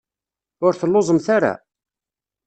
[0.65, 1.53] Ur telluẓemt ara?